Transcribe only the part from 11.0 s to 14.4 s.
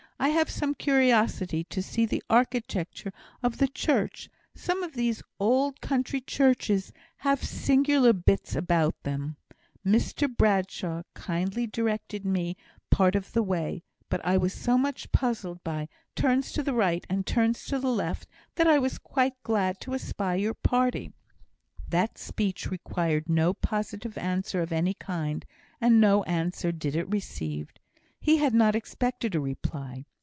kindly directed me part of the way, but I